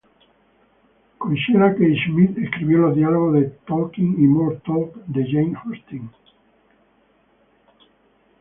Con 1.19 1.35
Sheila 1.35 1.75
Kaye-Smith 1.75 2.35
escribió 2.39 2.79
los 2.79 2.95
diálogos 2.95 3.35
de 3.35 3.49
"Talking" 3.67 4.13
y 4.17 4.25
"More 4.25 4.59
Talk" 4.65 4.95
de 5.05 5.25
Jane 5.31 5.53
Austen. 5.63 6.09